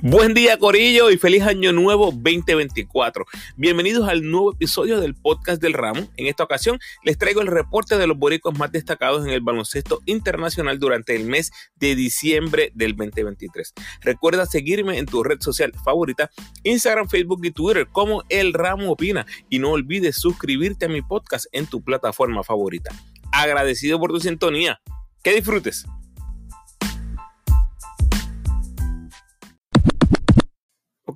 [0.00, 3.26] Buen día Corillo y feliz año nuevo 2024.
[3.56, 6.06] Bienvenidos al nuevo episodio del podcast del ramo.
[6.16, 10.00] En esta ocasión les traigo el reporte de los boricos más destacados en el baloncesto
[10.06, 13.74] internacional durante el mes de diciembre del 2023.
[14.00, 16.30] Recuerda seguirme en tu red social favorita,
[16.62, 21.46] Instagram, Facebook y Twitter como El Ramo Opina y no olvides suscribirte a mi podcast
[21.50, 22.94] en tu plataforma favorita.
[23.32, 24.80] Agradecido por tu sintonía.
[25.24, 25.86] Que disfrutes.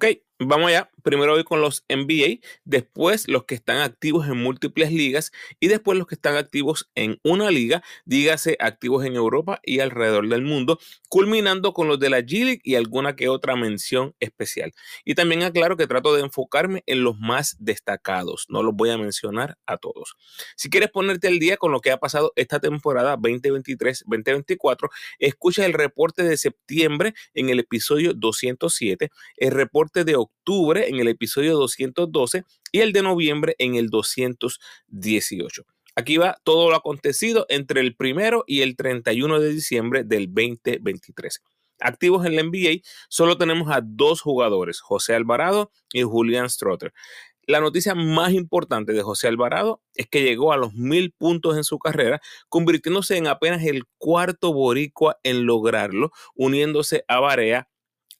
[0.02, 0.90] Ok, vamos allá.
[1.02, 5.98] Primero voy con los NBA, después los que están activos en múltiples ligas y después
[5.98, 10.78] los que están activos en una liga, dígase activos en Europa y alrededor del mundo,
[11.08, 14.72] culminando con los de la G League y alguna que otra mención especial.
[15.04, 18.98] Y también aclaro que trato de enfocarme en los más destacados, no los voy a
[18.98, 20.14] mencionar a todos.
[20.56, 24.88] Si quieres ponerte al día con lo que ha pasado esta temporada 2023-2024,
[25.18, 31.08] escucha el reporte de septiembre en el episodio 207, el reporte de octubre en el
[31.08, 35.64] episodio 212 y el de noviembre en el 218.
[35.94, 41.42] Aquí va todo lo acontecido entre el primero y el 31 de diciembre del 2023.
[41.80, 46.92] Activos en la NBA, solo tenemos a dos jugadores, José Alvarado y Julian Strotter.
[47.46, 51.64] La noticia más importante de José Alvarado es que llegó a los mil puntos en
[51.64, 57.68] su carrera, convirtiéndose en apenas el cuarto boricua en lograrlo, uniéndose a Barea,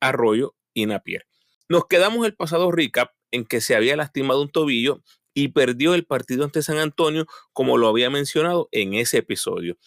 [0.00, 1.26] Arroyo y Napier.
[1.72, 6.04] Nos quedamos el pasado recap en que se había lastimado un tobillo y perdió el
[6.04, 9.78] partido ante San Antonio, como lo había mencionado en ese episodio.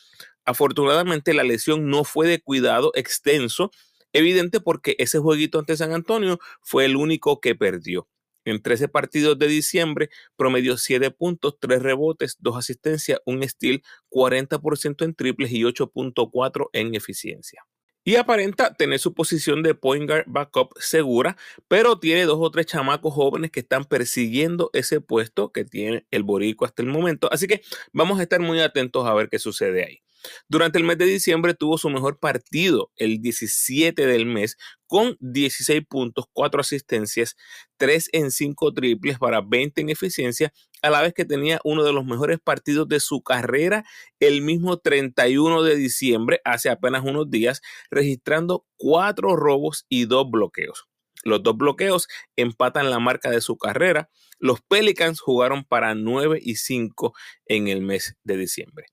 [0.45, 3.69] Afortunadamente la lesión no fue de cuidado extenso,
[4.13, 8.07] evidente porque ese jueguito ante San Antonio fue el único que perdió.
[8.45, 15.05] En 13 partidos de diciembre promedió 7 puntos, 3 rebotes, 2 asistencias, un steal, 40%
[15.05, 17.63] en triples y 8.4 en eficiencia
[18.05, 21.35] y aparenta tener su posición de point guard backup segura,
[21.67, 26.23] pero tiene dos o tres chamacos jóvenes que están persiguiendo ese puesto que tiene el
[26.23, 27.27] Borico hasta el momento.
[27.33, 30.04] Así que vamos a estar muy atentos a ver qué sucede ahí.
[30.47, 35.81] Durante el mes de diciembre tuvo su mejor partido, el 17 del mes, con 16
[35.87, 37.35] puntos, 4 asistencias,
[37.77, 41.93] 3 en 5 triples para 20 en eficiencia, a la vez que tenía uno de
[41.93, 43.83] los mejores partidos de su carrera
[44.19, 50.87] el mismo 31 de diciembre, hace apenas unos días, registrando 4 robos y 2 bloqueos.
[51.25, 54.09] Los dos bloqueos empatan la marca de su carrera.
[54.37, 57.13] Los Pelicans jugaron para 9 y 5
[57.47, 58.85] en el mes de diciembre.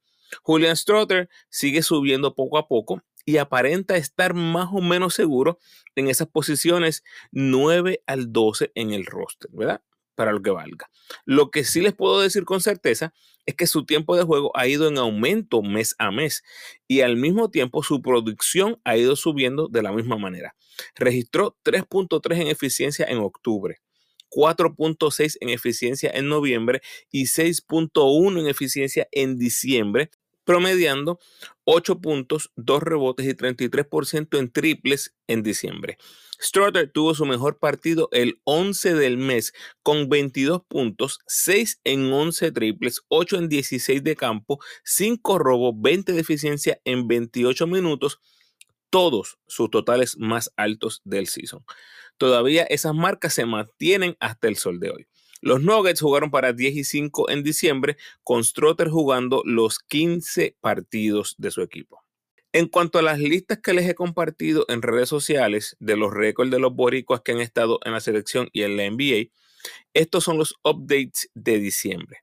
[0.42, 5.58] Julian Strotter sigue subiendo poco a poco y aparenta estar más o menos seguro
[5.94, 9.82] en esas posiciones 9 al 12 en el roster, ¿verdad?
[10.14, 10.90] Para lo que valga.
[11.24, 13.12] Lo que sí les puedo decir con certeza
[13.46, 16.42] es que su tiempo de juego ha ido en aumento mes a mes
[16.86, 20.54] y al mismo tiempo su producción ha ido subiendo de la misma manera.
[20.94, 23.80] Registró 3.3 en eficiencia en octubre.
[24.30, 30.10] 4.6 en eficiencia en noviembre y 6.1 en eficiencia en diciembre,
[30.44, 31.18] promediando
[31.64, 35.98] 8 puntos, 2 rebotes y 33% en triples en diciembre.
[36.40, 39.52] Strotter tuvo su mejor partido el 11 del mes
[39.82, 46.12] con 22 puntos, 6 en 11 triples, 8 en 16 de campo, 5 robos, 20
[46.12, 48.18] de eficiencia en 28 minutos,
[48.90, 51.64] todos sus totales más altos del season.
[52.18, 55.06] Todavía esas marcas se mantienen hasta el sol de hoy.
[55.42, 61.34] Los Nuggets jugaron para 10 y 5 en diciembre, con Strotter jugando los 15 partidos
[61.36, 62.02] de su equipo.
[62.52, 66.50] En cuanto a las listas que les he compartido en redes sociales de los récords
[66.52, 69.32] de los boricuas que han estado en la selección y en la NBA,
[69.94, 72.18] estos son los updates de diciembre.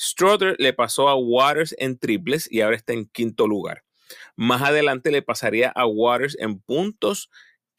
[0.00, 3.84] Strotter le pasó a Waters en triples y ahora está en quinto lugar.
[4.34, 7.30] Más adelante le pasaría a Waters en puntos,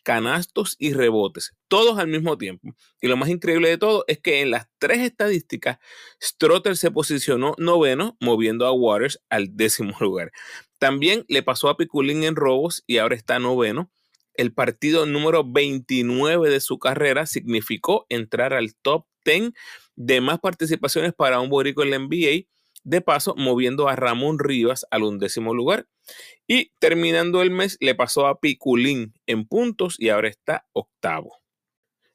[0.03, 2.75] canastos y rebotes, todos al mismo tiempo.
[3.01, 5.79] Y lo más increíble de todo es que en las tres estadísticas,
[6.21, 10.31] Strotter se posicionó noveno, moviendo a Waters al décimo lugar.
[10.77, 13.91] También le pasó a Piculín en robos y ahora está noveno.
[14.33, 19.51] El partido número 29 de su carrera significó entrar al top 10
[19.95, 22.47] de más participaciones para un borico en la NBA
[22.83, 25.87] de paso moviendo a Ramón Rivas al undécimo lugar.
[26.47, 31.39] Y terminando el mes le pasó a Piculín en puntos y ahora está octavo.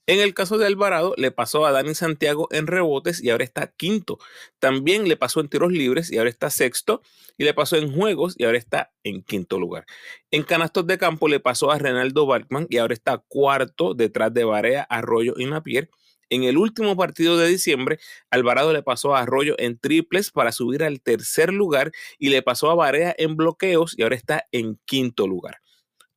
[0.07, 3.69] En el caso de Alvarado, le pasó a Dani Santiago en rebotes y ahora está
[3.69, 4.19] quinto.
[4.59, 7.01] También le pasó en tiros libres y ahora está sexto.
[7.39, 9.87] Y le pasó en juegos y ahora está en quinto lugar.
[10.31, 14.45] En canastos de campo le pasó a Renaldo Balkman y ahora está cuarto detrás de
[14.45, 15.89] Barea, Arroyo y Napier.
[16.35, 20.83] En el último partido de diciembre, Alvarado le pasó a Arroyo en triples para subir
[20.83, 25.29] al tercer lugar y le pasó a Barea en bloqueos y ahora está en quinto
[25.29, 25.59] lugar.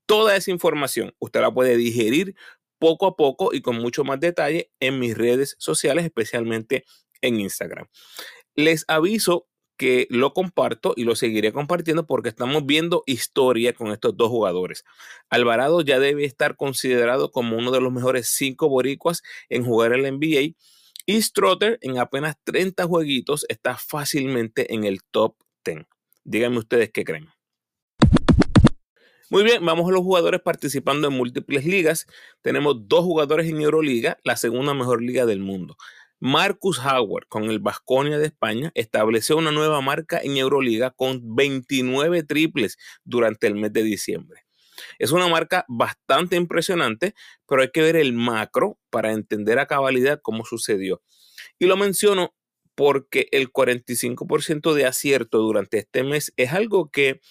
[0.08, 2.34] Toda esa información usted la puede digerir
[2.80, 6.84] poco a poco y con mucho más detalle en mis redes sociales, especialmente
[7.22, 7.86] en Instagram.
[8.56, 14.18] Les aviso que lo comparto y lo seguiré compartiendo porque estamos viendo historia con estos
[14.18, 14.84] dos jugadores.
[15.30, 20.12] Alvarado ya debe estar considerado como uno de los mejores cinco boricuas en jugar el
[20.12, 20.56] NBA
[21.06, 25.86] y Strotter en apenas 30 jueguitos está fácilmente en el top 10.
[26.26, 27.30] Díganme ustedes qué creen.
[29.30, 32.08] Muy bien, vamos a los jugadores participando en múltiples ligas.
[32.42, 35.76] Tenemos dos jugadores en Euroliga, la segunda mejor liga del mundo.
[36.20, 42.24] Marcus Howard con el Vasconia de España estableció una nueva marca en Euroliga con 29
[42.24, 44.42] triples durante el mes de diciembre.
[45.00, 47.14] Es una marca bastante impresionante,
[47.48, 51.02] pero hay que ver el macro para entender a cabalidad cómo sucedió.
[51.60, 52.36] Y lo menciono
[52.76, 57.22] porque el 45% de acierto durante este mes es algo que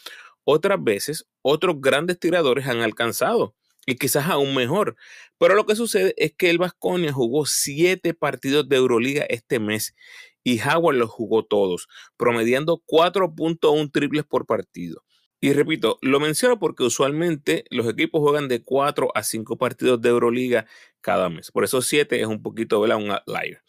[0.45, 3.55] otras veces otros grandes tiradores han alcanzado
[3.87, 4.97] y quizás aún mejor.
[5.39, 9.95] Pero lo que sucede es que el Vasconia jugó siete partidos de Euroliga este mes
[10.43, 15.03] y Howard los jugó todos, promediando 4.1 triples por partido.
[15.41, 20.09] Y repito, lo menciono porque usualmente los equipos juegan de 4 a 5 partidos de
[20.09, 20.67] Euroliga
[21.01, 21.51] cada mes.
[21.51, 22.97] Por eso 7 es un poquito ¿verdad?
[22.97, 23.61] un outlier.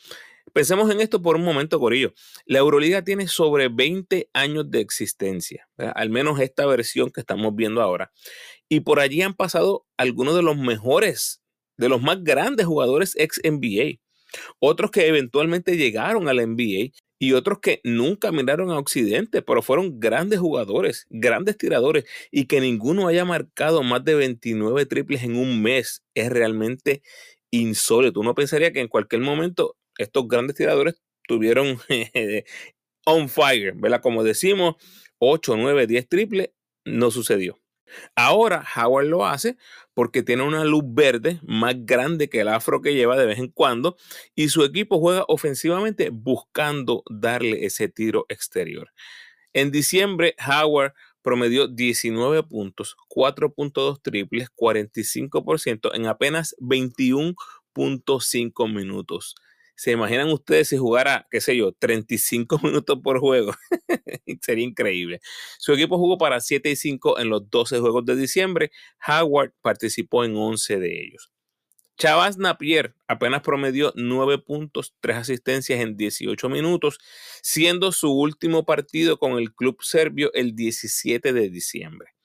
[0.54, 2.13] Pensemos en esto por un momento, Corillo.
[2.46, 7.81] La Euroliga tiene sobre 20 años de existencia, al menos esta versión que estamos viendo
[7.81, 8.12] ahora.
[8.69, 11.42] Y por allí han pasado algunos de los mejores,
[11.78, 14.00] de los más grandes jugadores ex NBA.
[14.60, 19.62] Otros que eventualmente llegaron a la NBA y otros que nunca miraron a Occidente, pero
[19.62, 25.36] fueron grandes jugadores, grandes tiradores y que ninguno haya marcado más de 29 triples en
[25.38, 27.02] un mes es realmente
[27.52, 28.20] insólito.
[28.20, 31.80] Uno pensaría que en cualquier momento estos grandes tiradores tuvieron
[33.06, 34.02] on fire, ¿verdad?
[34.02, 34.75] Como decimos,
[35.20, 36.50] 8, 9, 10 triples,
[36.86, 37.58] no sucedió.
[38.16, 39.57] Ahora Howard lo hace
[39.94, 43.50] porque tiene una luz verde más grande que el afro que lleva de vez en
[43.50, 43.98] cuando
[44.36, 48.92] y su equipo juega ofensivamente buscando darle ese tiro exterior.
[49.54, 59.36] En diciembre, Howard promedió 19 puntos, 4.2 triples, 45% en apenas 21.5 minutos.
[59.77, 63.53] ¿Se imaginan ustedes si jugara, qué sé yo, 35 minutos por juego?
[64.41, 65.21] Sería increíble.
[65.59, 68.71] Su equipo jugó para 7 y 5 en los 12 juegos de diciembre.
[69.07, 71.31] Howard participó en 11 de ellos.
[71.95, 76.97] Chavas Napier apenas promedió 9 puntos, 3 asistencias en 18 minutos,
[77.44, 82.17] siendo su último partido con el club serbio el 17 de diciembre.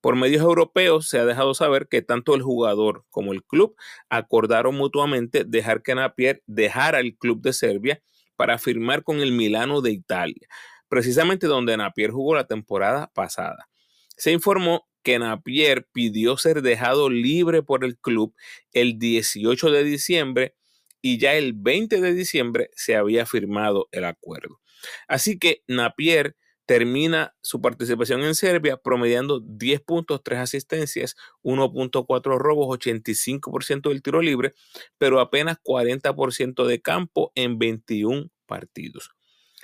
[0.00, 3.76] Por medios europeos se ha dejado saber que tanto el jugador como el club
[4.08, 8.02] acordaron mutuamente dejar que Napier dejara el club de Serbia
[8.36, 10.48] para firmar con el Milano de Italia,
[10.88, 13.68] precisamente donde Napier jugó la temporada pasada.
[14.16, 18.34] Se informó que Napier pidió ser dejado libre por el club
[18.72, 20.54] el 18 de diciembre
[21.00, 24.60] y ya el 20 de diciembre se había firmado el acuerdo.
[25.06, 26.36] Así que Napier
[26.68, 34.20] termina su participación en Serbia promediando 10 puntos, 3 asistencias, 1.4 robos, 85% del tiro
[34.20, 34.52] libre,
[34.98, 39.12] pero apenas 40% de campo en 21 partidos.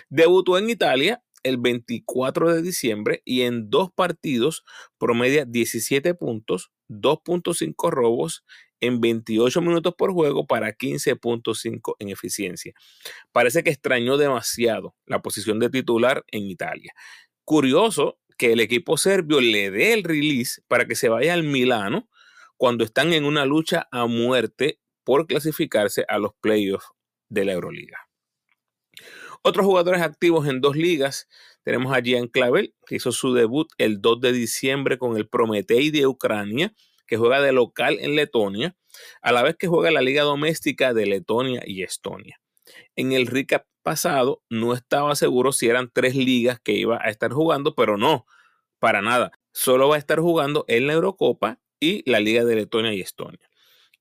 [0.09, 4.65] Debutó en Italia el 24 de diciembre y en dos partidos
[4.97, 8.47] promedia 17 puntos, 2.5 robos
[8.81, 12.73] en 28 minutos por juego para 15.5 en eficiencia.
[13.33, 16.93] Parece que extrañó demasiado la posición de titular en Italia.
[17.45, 22.09] Curioso que el equipo serbio le dé el release para que se vaya al Milano
[22.57, 26.89] cuando están en una lucha a muerte por clasificarse a los playoffs
[27.29, 27.99] de la Euroliga.
[29.43, 31.29] Otros jugadores activos en dos ligas,
[31.65, 35.91] tenemos a Gian Clavel, que hizo su debut el 2 de diciembre con el Prometei
[35.91, 36.75] de Ucrania,
[37.07, 38.77] que juega de local en Letonia,
[39.23, 42.41] a la vez que juega la liga doméstica de Letonia y Estonia.
[42.97, 47.33] En el recap pasado no estaba seguro si eran tres ligas que iba a estar
[47.33, 48.27] jugando, pero no,
[48.79, 49.33] para nada.
[49.53, 53.49] Solo va a estar jugando en la Eurocopa y la liga de Letonia y Estonia.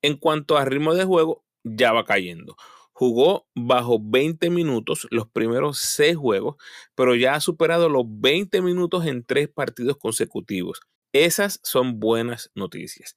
[0.02, 2.56] En cuanto a ritmo de juego, ya va cayendo.
[2.92, 6.56] Jugó bajo 20 minutos los primeros seis juegos,
[6.96, 10.82] pero ya ha superado los 20 minutos en tres partidos consecutivos.
[11.14, 13.16] Esas son buenas noticias.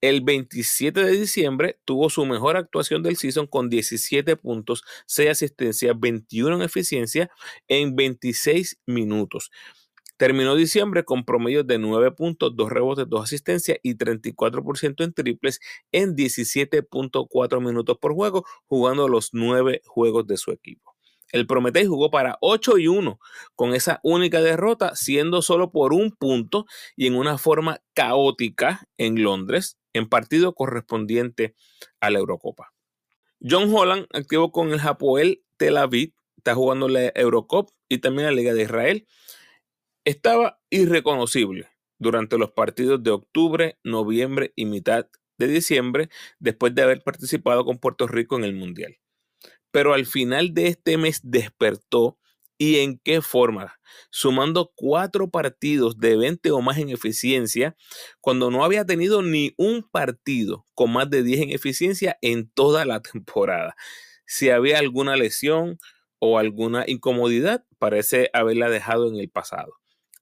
[0.00, 5.98] El 27 de diciembre tuvo su mejor actuación del season con 17 puntos, 6 asistencias,
[5.98, 7.30] 21 en eficiencia
[7.68, 9.50] en 26 minutos.
[10.16, 15.60] Terminó diciembre con promedios de 9 puntos, 2 rebotes, 2 asistencias y 34% en triples
[15.92, 20.93] en 17.4 minutos por juego, jugando los 9 juegos de su equipo.
[21.34, 23.18] El Prometei jugó para 8 y 1
[23.56, 26.64] con esa única derrota, siendo solo por un punto
[26.94, 31.56] y en una forma caótica en Londres, en partido correspondiente
[31.98, 32.72] a la Eurocopa.
[33.40, 38.32] John Holland activo con el Hapoel Tel Aviv, está jugando la Eurocup y también la
[38.32, 39.08] Liga de Israel.
[40.04, 47.02] Estaba irreconocible durante los partidos de octubre, noviembre y mitad de diciembre, después de haber
[47.02, 48.98] participado con Puerto Rico en el Mundial.
[49.74, 52.16] Pero al final de este mes despertó
[52.56, 57.74] y en qué forma, sumando cuatro partidos de 20 o más en eficiencia,
[58.20, 62.84] cuando no había tenido ni un partido con más de 10 en eficiencia en toda
[62.84, 63.74] la temporada.
[64.26, 65.80] Si había alguna lesión
[66.20, 69.74] o alguna incomodidad, parece haberla dejado en el pasado.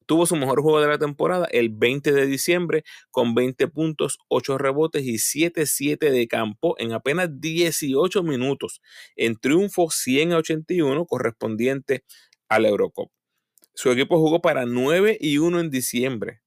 [0.05, 4.57] Tuvo su mejor juego de la temporada el 20 de diciembre con 20 puntos, 8
[4.57, 8.81] rebotes y 7-7 de campo en apenas 18 minutos
[9.15, 12.03] en triunfo 100 a 81 correspondiente
[12.47, 13.11] al Eurocup.
[13.73, 16.41] Su equipo jugó para 9 y 1 en diciembre,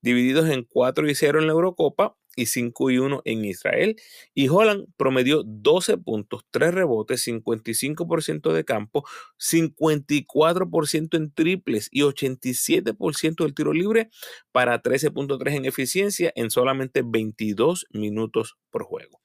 [0.00, 3.96] divididos en 4 y 0 en la Eurocopa y 5 y 1 en Israel.
[4.34, 9.04] Y Holland promedió 12 puntos, 3 rebotes, 55% de campo,
[9.38, 14.10] 54% en triples y 87% del tiro libre
[14.52, 19.20] para 13.3 en eficiencia en solamente 22 minutos por juego.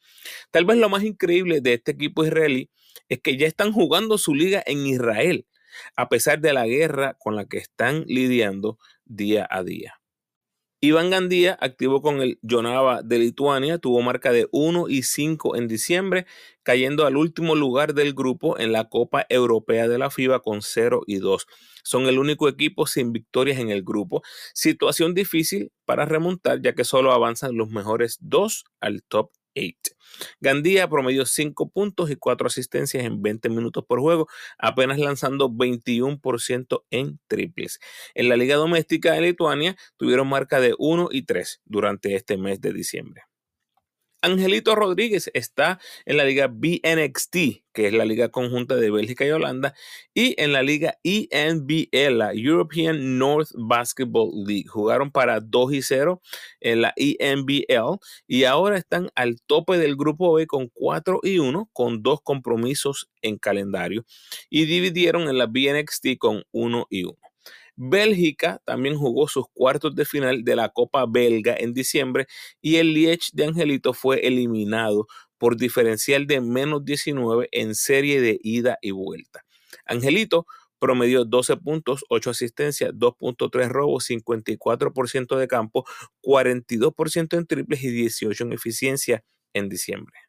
[0.51, 2.69] Tal vez lo más increíble de este equipo israelí
[3.07, 5.45] es que ya están jugando su liga en Israel,
[5.95, 9.98] a pesar de la guerra con la que están lidiando día a día.
[10.81, 15.67] Iván Gandía activo con el Jonava de Lituania, tuvo marca de 1 y 5 en
[15.67, 16.25] diciembre,
[16.63, 21.01] cayendo al último lugar del grupo en la Copa Europea de la FIBA con 0
[21.05, 21.47] y 2.
[21.83, 24.21] Son el único equipo sin victorias en el grupo.
[24.53, 29.31] Situación difícil para remontar ya que solo avanzan los mejores dos al top
[30.39, 36.83] Gandía promedió 5 puntos y 4 asistencias en 20 minutos por juego, apenas lanzando 21%
[36.89, 37.79] en triples.
[38.13, 42.59] En la liga doméstica de Lituania tuvieron marca de 1 y 3 durante este mes
[42.61, 43.28] de diciembre.
[44.21, 49.31] Angelito Rodríguez está en la liga BNXT, que es la liga conjunta de Bélgica y
[49.31, 49.73] Holanda,
[50.13, 54.67] y en la liga ENBL, la European North Basketball League.
[54.67, 56.21] Jugaron para 2 y 0
[56.59, 61.69] en la ENBL y ahora están al tope del grupo B con 4 y 1,
[61.71, 64.05] con dos compromisos en calendario,
[64.49, 67.18] y dividieron en la BNXT con 1 y 1.
[67.81, 72.27] Bélgica también jugó sus cuartos de final de la Copa Belga en diciembre
[72.59, 75.07] y el Liech de Angelito fue eliminado
[75.37, 79.45] por diferencial de menos 19 en serie de ida y vuelta.
[79.85, 80.45] Angelito
[80.77, 85.85] promedió 12 puntos, 8 asistencias, 2.3 robos, 54% de campo,
[86.21, 90.19] 42% en triples y 18 en eficiencia en diciembre.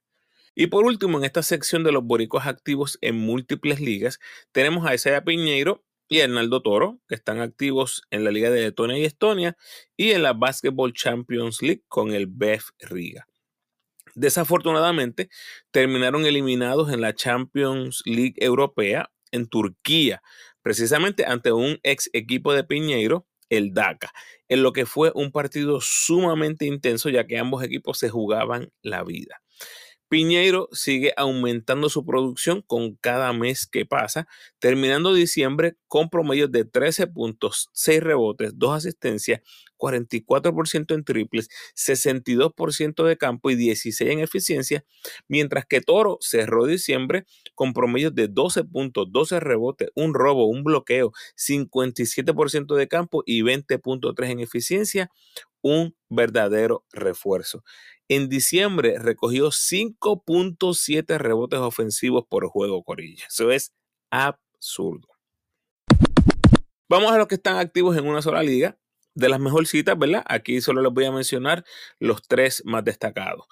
[0.55, 4.21] Y por último, en esta sección de los boricos activos en múltiples ligas,
[4.53, 8.99] tenemos a Isaiah Piñeiro, y Hernaldo Toro, que están activos en la Liga de Letonia
[8.99, 9.57] y Estonia
[9.97, 13.27] y en la Basketball Champions League con el BEF Riga.
[14.17, 15.31] Desafortunadamente,
[15.71, 20.21] terminaron eliminados en la Champions League Europea en Turquía,
[20.63, 24.11] precisamente ante un ex equipo de Piñeiro, el DACA,
[24.49, 29.05] en lo que fue un partido sumamente intenso ya que ambos equipos se jugaban la
[29.05, 29.43] vida.
[30.11, 34.27] Piñeiro sigue aumentando su producción con cada mes que pasa,
[34.59, 39.41] terminando diciembre con promedio de 13 puntos, 6 rebotes, 2 asistencias,
[39.81, 44.85] 44% en triples, 62% de campo y 16 en eficiencia,
[45.27, 50.63] mientras que Toro cerró diciembre con promedio de 12 puntos, 12 rebotes, un robo, un
[50.63, 55.11] bloqueo, 57% de campo y 20.3 en eficiencia,
[55.63, 57.65] un verdadero refuerzo.
[58.09, 63.25] En diciembre recogió 5.7 rebotes ofensivos por juego, Corilla.
[63.29, 63.73] Eso es
[64.11, 65.09] absurdo.
[66.89, 68.77] Vamos a los que están activos en una sola liga.
[69.15, 70.23] De las mejorcitas, ¿verdad?
[70.27, 71.65] Aquí solo les voy a mencionar
[71.99, 73.47] los tres más destacados.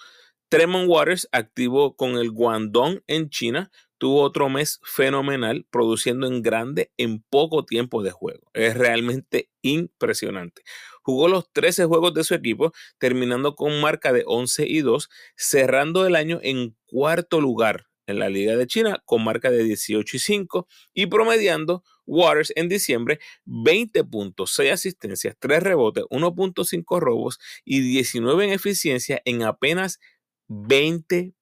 [0.49, 6.91] Tremont Waters activo con el Guangdong en China tuvo otro mes fenomenal, produciendo en grande
[6.97, 8.49] en poco tiempo de juego.
[8.55, 10.63] Es realmente impresionante.
[11.03, 16.07] Jugó los 13 juegos de su equipo, terminando con marca de 11 y 2, cerrando
[16.07, 20.21] el año en cuarto lugar en la Liga de China con marca de 18 y
[20.21, 27.81] 5 y promediando Waters en diciembre 20 puntos, 6 asistencias, 3 rebotes, 1.5 robos y
[27.81, 30.01] 19 en eficiencia en apenas
[30.49, 31.35] 20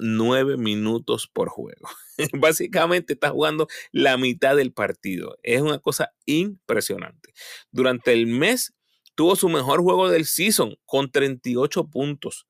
[0.00, 1.88] nueve minutos por juego.
[2.32, 5.38] Básicamente está jugando la mitad del partido.
[5.42, 7.32] Es una cosa impresionante.
[7.70, 8.74] Durante el mes
[9.14, 12.46] tuvo su mejor juego del season con 38 puntos.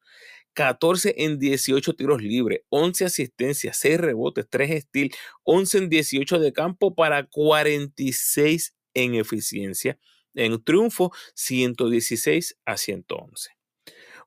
[0.54, 6.52] 14 en 18 tiros libres, 11 asistencias, 6 rebotes, 3 steals, 11 en 18 de
[6.52, 9.98] campo para 46 en eficiencia.
[10.34, 13.50] En triunfo, 116 a 111.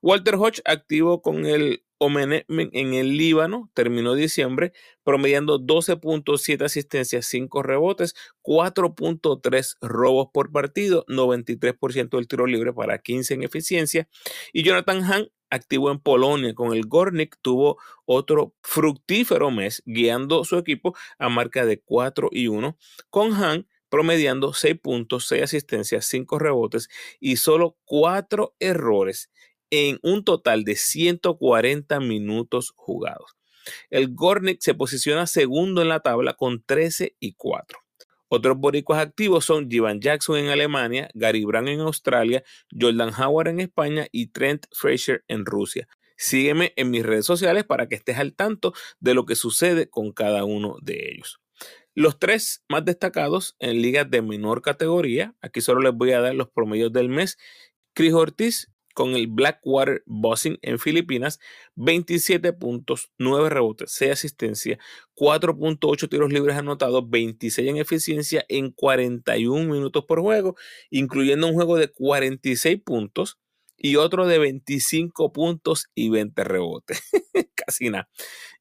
[0.02, 4.72] Walter Hodge activo con el Omenem en el Líbano, terminó diciembre
[5.04, 13.34] promediando 12.7 asistencias, 5 rebotes, 4.3 robos por partido, 93% del tiro libre para 15
[13.34, 14.08] en eficiencia.
[14.52, 20.56] Y Jonathan Hahn activo en Polonia con el Gornik, tuvo otro fructífero mes guiando su
[20.56, 22.76] equipo a marca de 4 y 1,
[23.10, 26.88] con Han promediando 6 puntos, 6 asistencias, 5 rebotes
[27.20, 29.30] y solo 4 errores
[29.72, 33.34] en un total de 140 minutos jugados.
[33.88, 37.78] El Gornik se posiciona segundo en la tabla con 13 y 4.
[38.28, 42.44] Otros boricuas activos son Jivan Jackson en Alemania, Gary Brown en Australia,
[42.78, 45.88] Jordan Howard en España y Trent Fraser en Rusia.
[46.18, 50.12] Sígueme en mis redes sociales para que estés al tanto de lo que sucede con
[50.12, 51.40] cada uno de ellos.
[51.94, 56.34] Los tres más destacados en ligas de menor categoría, aquí solo les voy a dar
[56.34, 57.38] los promedios del mes.
[57.94, 61.38] Chris Ortiz con el Blackwater Bossing en Filipinas,
[61.76, 64.78] 27 puntos, 9 rebotes, 6 asistencias,
[65.14, 70.56] 4.8 tiros libres anotados, 26 en eficiencia en 41 minutos por juego,
[70.90, 73.38] incluyendo un juego de 46 puntos
[73.76, 77.02] y otro de 25 puntos y 20 rebotes.
[77.64, 78.08] Casi nada.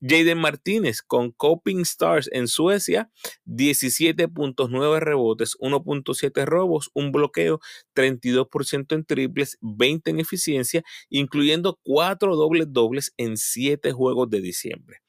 [0.01, 3.10] Jaden Martínez con Coping Stars en Suecia,
[3.46, 7.60] 17.9 rebotes, 1.7 robos, un bloqueo,
[7.96, 15.01] 32% en triples, 20 en eficiencia, incluyendo 4 dobles dobles en 7 juegos de diciembre.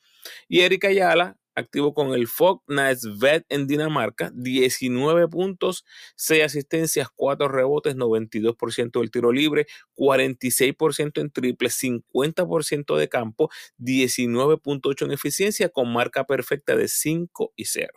[0.49, 5.85] Y Erika Ayala activo con el Fog Vet en Dinamarca, 19 puntos,
[6.17, 9.67] 6 asistencias, 4 rebotes, 92% del tiro libre,
[9.97, 17.65] 46% en triple, 50% de campo, 19.8 en eficiencia con marca perfecta de 5 y
[17.67, 17.93] 0.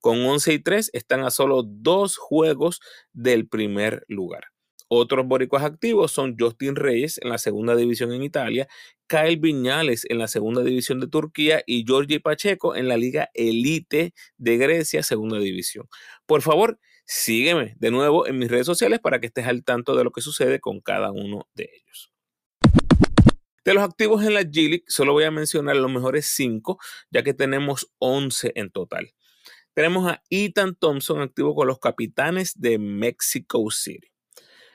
[0.00, 2.80] Con 11 y 3 están a solo dos juegos
[3.12, 4.51] del primer lugar.
[4.94, 8.68] Otros boricuas activos son Justin Reyes en la segunda división en Italia,
[9.06, 14.12] Kyle Viñales en la segunda división de Turquía y Giorgi Pacheco en la Liga Elite
[14.36, 15.88] de Grecia, segunda división.
[16.26, 20.04] Por favor, sígueme de nuevo en mis redes sociales para que estés al tanto de
[20.04, 22.12] lo que sucede con cada uno de ellos.
[23.64, 26.78] De los activos en la G-League, solo voy a mencionar los mejores 5,
[27.10, 29.14] ya que tenemos 11 en total.
[29.72, 34.11] Tenemos a Ethan Thompson activo con los capitanes de Mexico City.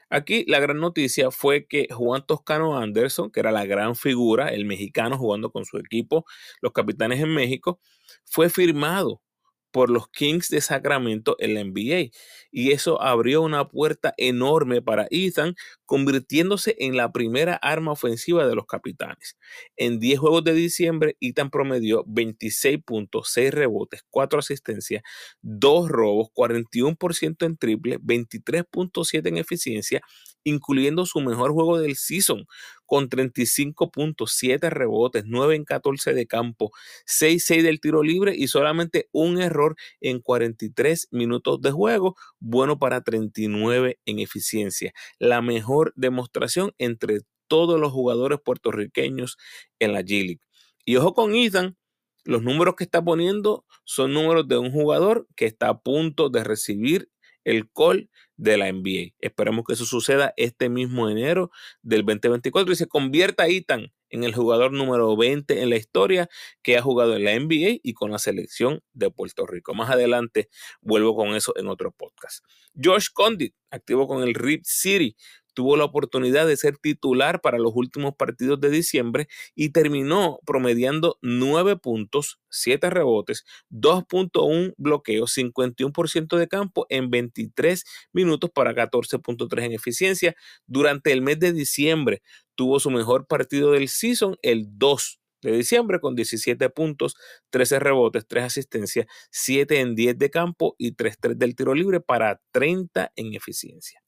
[0.10, 4.66] Aquí la gran noticia fue que Juan Toscano Anderson, que era la gran figura, el
[4.66, 6.26] mexicano jugando con su equipo,
[6.62, 7.80] los capitanes en México,
[8.26, 9.22] fue firmado
[9.72, 12.12] por los Kings de Sacramento en la NBA.
[12.52, 18.56] Y eso abrió una puerta enorme para Ethan, convirtiéndose en la primera arma ofensiva de
[18.56, 19.38] los capitanes.
[19.76, 25.04] En 10 juegos de diciembre, Ethan promedió 26 puntos, 6 rebotes, 4 asistencias,
[25.42, 30.02] 2 robos, 41% en triple, 23.7 en eficiencia
[30.44, 32.46] incluyendo su mejor juego del season,
[32.86, 36.72] con 35 puntos, 7 rebotes, 9 en 14 de campo,
[37.06, 43.02] 6-6 del tiro libre y solamente un error en 43 minutos de juego, bueno para
[43.02, 44.94] 39 en eficiencia.
[45.20, 49.38] La mejor demostración entre todos los jugadores puertorriqueños
[49.80, 50.42] en la G-League.
[50.86, 51.78] Y ojo con Ethan,
[52.24, 56.44] los números que está poniendo son números de un jugador que está a punto de
[56.44, 57.10] recibir
[57.48, 59.16] el call de la NBA.
[59.20, 61.50] Esperemos que eso suceda este mismo enero
[61.82, 66.30] del 2024 y se convierta Ethan en el jugador número 20 en la historia
[66.62, 69.74] que ha jugado en la NBA y con la selección de Puerto Rico.
[69.74, 70.50] Más adelante
[70.82, 72.44] vuelvo con eso en otro podcast.
[72.82, 75.16] Josh Condit, activo con el Rip City,
[75.58, 81.18] tuvo la oportunidad de ser titular para los últimos partidos de diciembre y terminó promediando
[81.24, 89.72] 9 puntos, 7 rebotes, 2.1 bloqueos, 51% de campo en 23 minutos para 14.3 en
[89.72, 90.36] eficiencia.
[90.68, 92.22] Durante el mes de diciembre
[92.54, 97.16] tuvo su mejor partido del season, el 2 de diciembre con 17 puntos,
[97.50, 102.40] 13 rebotes, 3 asistencias, 7 en 10 de campo y 3-3 del tiro libre para
[102.52, 104.04] 30 en eficiencia.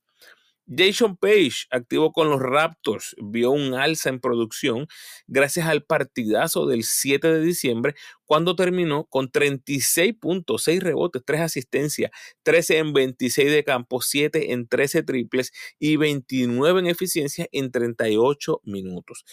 [0.75, 4.87] Jason Page, activo con los Raptors, vio un alza en producción
[5.27, 11.41] gracias al partidazo del 7 de diciembre, cuando terminó con 36 puntos, 6 rebotes, 3
[11.41, 12.11] asistencias,
[12.43, 18.61] 13 en 26 de campo, 7 en 13 triples y 29 en eficiencia en 38
[18.63, 19.25] minutos.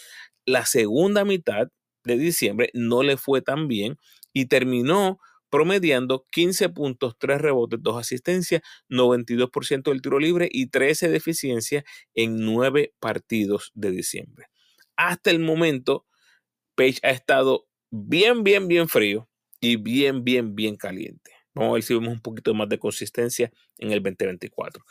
[0.45, 1.67] La segunda mitad
[2.03, 3.97] de diciembre no le fue tan bien
[4.33, 5.19] y terminó
[5.49, 11.83] promediando 15 puntos, 3 rebotes, 2 asistencias, 92% del tiro libre y 13 de eficiencia
[12.13, 14.47] en 9 partidos de diciembre.
[14.95, 16.05] Hasta el momento,
[16.75, 19.29] Page ha estado bien, bien, bien frío
[19.59, 21.31] y bien, bien, bien caliente.
[21.53, 24.83] Vamos a ver si vemos un poquito más de consistencia en el 2024.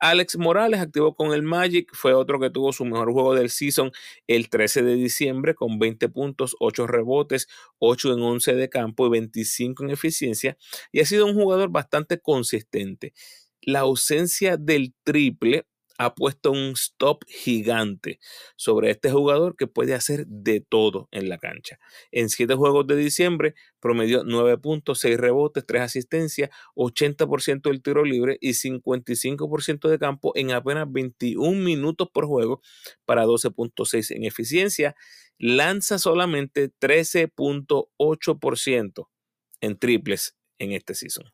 [0.00, 3.92] Alex Morales, activo con el Magic, fue otro que tuvo su mejor juego del season
[4.26, 9.10] el 13 de diciembre con 20 puntos, 8 rebotes, 8 en 11 de campo y
[9.10, 10.56] 25 en eficiencia.
[10.90, 13.12] Y ha sido un jugador bastante consistente.
[13.60, 15.66] La ausencia del triple
[16.00, 18.18] ha puesto un stop gigante
[18.56, 21.78] sobre este jugador que puede hacer de todo en la cancha.
[22.10, 28.02] En siete juegos de diciembre promedió 9 puntos, 6 rebotes, 3 asistencias, 80% del tiro
[28.02, 32.62] libre y 55% de campo en apenas 21 minutos por juego
[33.04, 34.96] para 12.6 en eficiencia.
[35.36, 39.08] Lanza solamente 13.8%
[39.60, 41.26] en triples en este season.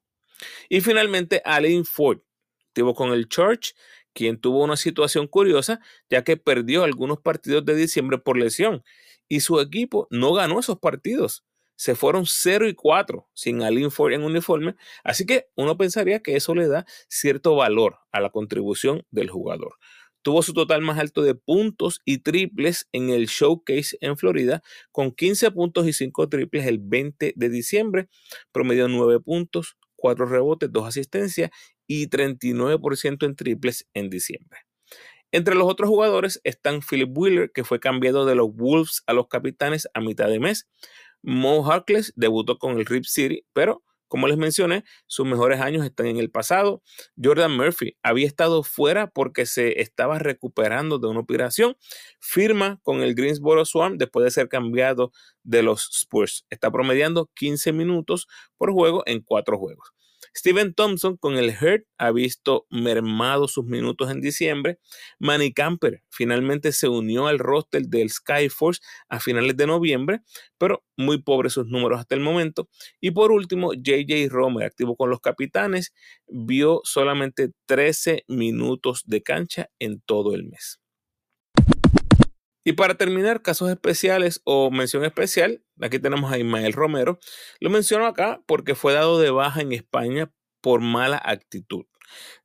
[0.69, 2.19] Y finalmente, Allen Ford,
[2.97, 3.77] con el Church
[4.17, 8.83] quien tuvo una situación curiosa, ya que perdió algunos partidos de diciembre por lesión
[9.29, 11.45] y su equipo no ganó esos partidos.
[11.77, 14.75] Se fueron 0 y 4 sin Alin Ford en uniforme,
[15.05, 19.75] así que uno pensaría que eso le da cierto valor a la contribución del jugador.
[20.23, 25.13] Tuvo su total más alto de puntos y triples en el Showcase en Florida, con
[25.13, 28.09] 15 puntos y 5 triples el 20 de diciembre,
[28.51, 31.51] promedió 9 puntos, 4 rebotes, 2 asistencias
[31.87, 34.61] y 39% en triples en diciembre.
[35.33, 39.29] Entre los otros jugadores están Philip Wheeler, que fue cambiado de los Wolves a los
[39.29, 40.69] Capitanes a mitad de mes.
[41.23, 46.07] Mo Harkless debutó con el Rip City, pero como les mencioné, sus mejores años están
[46.07, 46.83] en el pasado.
[47.23, 51.77] Jordan Murphy había estado fuera porque se estaba recuperando de una operación.
[52.21, 56.47] Firma con el Greensboro Swarm después de ser cambiado de los Spurs.
[56.51, 59.93] Está promediando 15 minutos por juego en cuatro juegos.
[60.35, 64.79] Steven Thompson con el Hurt ha visto mermado sus minutos en diciembre.
[65.19, 70.21] Manny Camper finalmente se unió al roster del Skyforce a finales de noviembre,
[70.59, 72.69] pero muy pobres sus números hasta el momento.
[73.01, 75.93] Y por último, JJ Romer, activo con los capitanes,
[76.27, 80.81] vio solamente 13 minutos de cancha en todo el mes.
[82.65, 87.19] Y para terminar, casos especiales o mención especial, aquí tenemos a Ismael Romero.
[87.61, 91.85] Lo menciono acá porque fue dado de baja en España por mala actitud.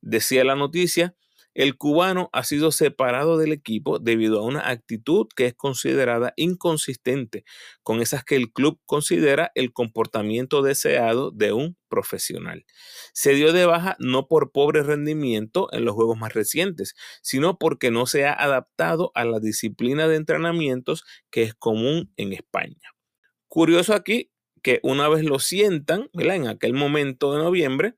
[0.00, 1.14] Decía la noticia,
[1.54, 7.44] el cubano ha sido separado del equipo debido a una actitud que es considerada inconsistente
[7.82, 12.64] con esas que el club considera el comportamiento deseado de un profesional.
[13.12, 17.90] Se dio de baja no por pobre rendimiento en los juegos más recientes, sino porque
[17.90, 22.91] no se ha adaptado a la disciplina de entrenamientos que es común en España.
[23.52, 24.30] Curioso aquí
[24.62, 27.96] que una vez lo sientan, en aquel momento de noviembre,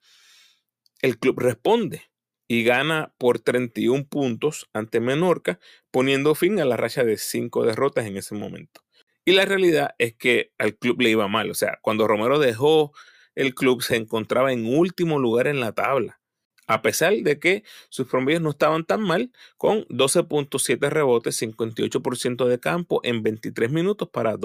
[1.00, 2.02] el club responde
[2.48, 5.60] y gana por 31 puntos ante Menorca,
[5.92, 8.80] poniendo fin a la racha de cinco derrotas en ese momento.
[9.24, 11.48] Y la realidad es que al club le iba mal.
[11.52, 12.92] O sea, cuando Romero dejó
[13.36, 16.20] el club se encontraba en último lugar en la tabla,
[16.66, 22.58] a pesar de que sus promedios no estaban tan mal, con 12.7 rebotes, 58% de
[22.58, 24.36] campo en 23 minutos para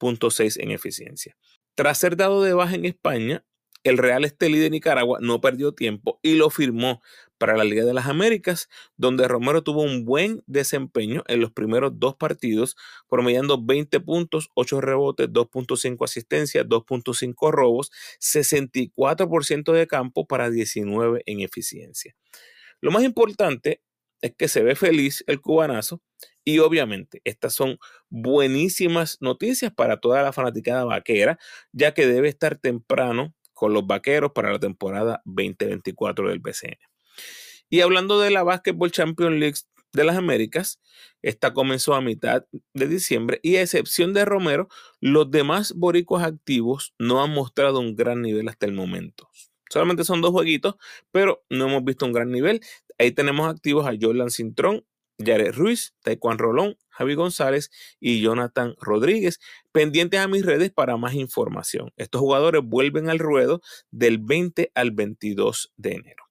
[0.00, 1.36] 12.6 en eficiencia.
[1.74, 3.44] Tras ser dado de baja en España,
[3.84, 7.02] el Real Estelí de Nicaragua no perdió tiempo y lo firmó
[7.38, 11.92] para la Liga de las Américas, donde Romero tuvo un buen desempeño en los primeros
[11.94, 12.76] dos partidos,
[13.08, 21.40] promediando 20 puntos, 8 rebotes, 2.5 asistencias, 2.5 robos, 64% de campo para 19 en
[21.42, 22.16] eficiencia.
[22.80, 23.82] Lo más importante
[24.20, 26.02] es que se ve feliz el cubanazo
[26.46, 27.78] y obviamente estas son
[28.08, 31.38] buenísimas noticias para toda la fanaticada vaquera,
[31.72, 36.78] ya que debe estar temprano con los vaqueros para la temporada 2024 del BCN.
[37.68, 39.58] Y hablando de la Basketball Champions League
[39.92, 40.80] de las Américas,
[41.20, 44.68] esta comenzó a mitad de diciembre y a excepción de Romero,
[45.00, 49.28] los demás boricuas activos no han mostrado un gran nivel hasta el momento.
[49.68, 50.76] Solamente son dos jueguitos,
[51.10, 52.60] pero no hemos visto un gran nivel.
[52.98, 54.84] Ahí tenemos activos a Jordan Cintrón,
[55.18, 59.40] Jared Ruiz, Taekwondo Rolón, Javi González y Jonathan Rodríguez.
[59.72, 61.92] Pendientes a mis redes para más información.
[61.96, 66.24] Estos jugadores vuelven al ruedo del 20 al 22 de enero.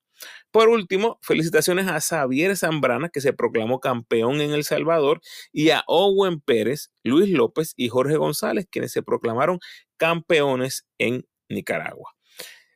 [0.51, 5.21] Por último, felicitaciones a Xavier Zambrana, que se proclamó campeón en El Salvador,
[5.51, 9.59] y a Owen Pérez, Luis López y Jorge González, quienes se proclamaron
[9.97, 12.15] campeones en Nicaragua.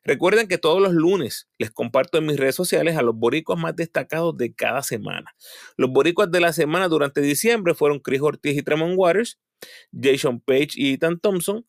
[0.10, 3.76] Recuerden que todos los lunes les comparto en mis redes sociales a los boricuas más
[3.76, 5.36] destacados de cada semana.
[5.78, 9.40] Los boricuas de la semana durante diciembre fueron Chris Ortiz y Tremont Waters,
[9.94, 11.68] Jason Page y Ethan Thompson,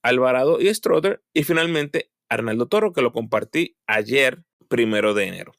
[0.00, 5.52] Alvarado y Stroder, y finalmente Arnaldo Toro, que lo compartí ayer, primero de enero.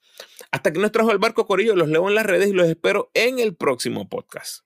[0.50, 3.12] Hasta que nos trajo el barco Corillo, los leo en las redes y los espero
[3.14, 4.66] en el próximo podcast.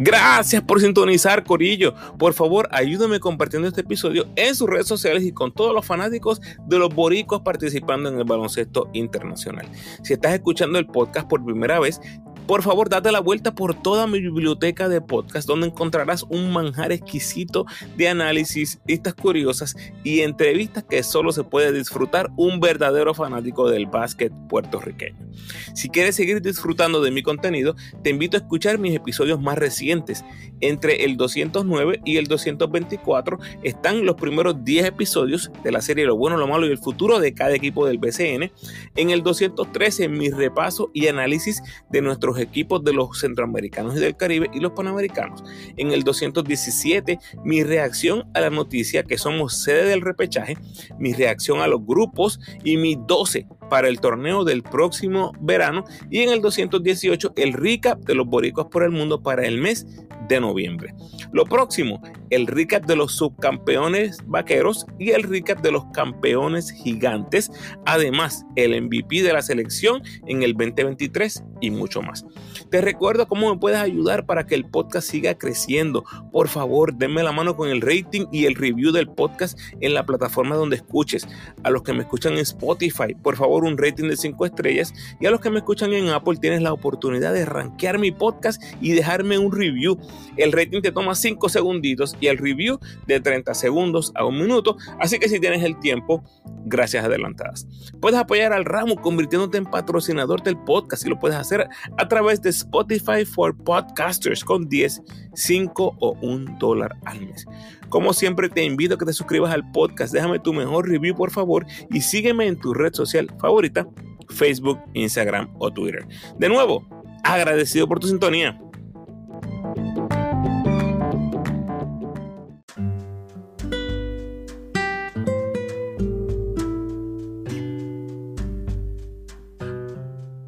[0.00, 1.92] Gracias por sintonizar, Corillo.
[2.18, 6.40] Por favor, ayúdame compartiendo este episodio en sus redes sociales y con todos los fanáticos
[6.68, 9.68] de los boricos participando en el baloncesto internacional.
[10.04, 12.00] Si estás escuchando el podcast por primera vez,
[12.48, 16.92] por favor, date la vuelta por toda mi biblioteca de podcast donde encontrarás un manjar
[16.92, 17.66] exquisito
[17.98, 23.84] de análisis, listas curiosas y entrevistas que solo se puede disfrutar un verdadero fanático del
[23.84, 25.28] básquet puertorriqueño.
[25.74, 30.24] Si quieres seguir disfrutando de mi contenido, te invito a escuchar mis episodios más recientes.
[30.60, 36.16] Entre el 209 y el 224 están los primeros 10 episodios de la serie Lo
[36.16, 38.50] bueno, lo malo y el futuro de cada equipo del BCN.
[38.96, 44.16] En el 213 mi repaso y análisis de nuestros equipos de los centroamericanos y del
[44.16, 45.42] Caribe y los panamericanos.
[45.76, 50.56] En el 217, mi reacción a la noticia que somos sede del repechaje,
[50.98, 55.84] mi reacción a los grupos y mi 12 para el torneo del próximo verano.
[56.10, 59.86] Y en el 218, el recap de los boricos por el mundo para el mes
[60.28, 60.94] de noviembre.
[61.32, 67.50] Lo próximo, el recap de los subcampeones vaqueros y el recap de los campeones gigantes.
[67.86, 72.24] Además, el MVP de la selección en el 2023 y mucho más.
[72.70, 76.04] Te recuerdo cómo me puedes ayudar para que el podcast siga creciendo.
[76.32, 80.04] Por favor, denme la mano con el rating y el review del podcast en la
[80.04, 81.26] plataforma donde escuches.
[81.62, 84.92] A los que me escuchan en Spotify, por un rating de 5 estrellas.
[85.20, 88.62] Y a los que me escuchan en Apple, tienes la oportunidad de rankear mi podcast
[88.80, 89.98] y dejarme un review.
[90.36, 94.76] El rating te toma 5 segunditos y el review de 30 segundos a un minuto.
[95.00, 96.24] Así que si tienes el tiempo,
[96.64, 97.66] gracias adelantadas.
[98.00, 102.42] Puedes apoyar al ramo convirtiéndote en patrocinador del podcast y lo puedes hacer a través
[102.42, 105.02] de Spotify for Podcasters con 10,
[105.34, 107.46] 5 o 1 dólar al mes.
[107.88, 111.30] Como siempre te invito a que te suscribas al podcast, déjame tu mejor review por
[111.30, 113.88] favor y sígueme en tu red social favorita,
[114.28, 116.06] Facebook, Instagram o Twitter.
[116.38, 116.86] De nuevo,
[117.24, 118.60] agradecido por tu sintonía.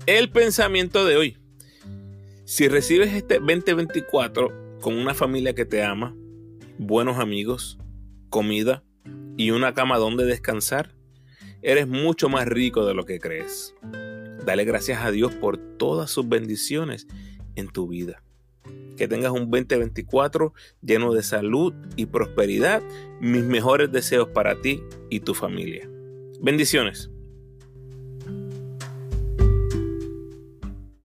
[0.07, 1.37] El pensamiento de hoy.
[2.45, 6.15] Si recibes este 2024 con una familia que te ama,
[6.81, 7.79] buenos amigos,
[8.31, 8.83] comida
[9.37, 10.95] y una cama donde descansar,
[11.61, 13.75] eres mucho más rico de lo que crees.
[14.47, 17.07] Dale gracias a Dios por todas sus bendiciones
[17.55, 18.23] en tu vida.
[18.97, 22.83] Que tengas un 2024 lleno de salud y prosperidad.
[23.21, 25.87] Mis mejores deseos para ti y tu familia.
[26.41, 27.11] Bendiciones.